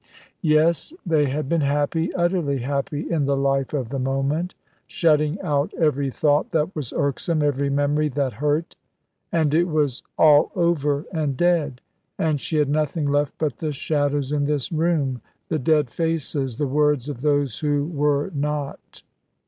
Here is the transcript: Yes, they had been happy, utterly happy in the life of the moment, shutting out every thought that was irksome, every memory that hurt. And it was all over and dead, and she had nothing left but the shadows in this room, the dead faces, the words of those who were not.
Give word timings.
Yes, 0.41 0.95
they 1.05 1.25
had 1.27 1.47
been 1.47 1.61
happy, 1.61 2.11
utterly 2.15 2.57
happy 2.57 3.01
in 3.11 3.25
the 3.25 3.37
life 3.37 3.71
of 3.71 3.89
the 3.89 3.99
moment, 3.99 4.55
shutting 4.87 5.39
out 5.41 5.71
every 5.75 6.09
thought 6.09 6.49
that 6.49 6.75
was 6.75 6.91
irksome, 6.91 7.43
every 7.43 7.69
memory 7.69 8.07
that 8.09 8.33
hurt. 8.41 8.75
And 9.31 9.53
it 9.53 9.65
was 9.65 10.01
all 10.17 10.51
over 10.55 11.05
and 11.11 11.37
dead, 11.37 11.81
and 12.17 12.39
she 12.39 12.57
had 12.57 12.67
nothing 12.69 13.05
left 13.05 13.35
but 13.37 13.59
the 13.59 13.71
shadows 13.71 14.31
in 14.31 14.45
this 14.45 14.71
room, 14.71 15.21
the 15.49 15.59
dead 15.59 15.91
faces, 15.91 16.55
the 16.55 16.65
words 16.65 17.07
of 17.07 17.21
those 17.21 17.59
who 17.59 17.85
were 17.85 18.31
not. 18.33 19.03